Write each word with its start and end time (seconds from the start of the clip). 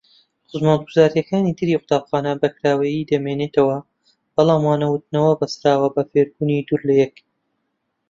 خزمەتگوزاریەکانی 0.49 1.57
تری 1.59 1.79
قوتابخانە 1.81 2.31
بەکراوەیی 2.41 3.07
دەمینێنەوە 3.11 3.77
بەڵام 4.35 4.61
وانەوتنەوە 4.67 5.31
بەستراوە 5.39 5.89
بە 5.95 6.03
فێربوونی 6.11 6.65
دوور 6.67 6.81
لەیەک. 6.89 7.13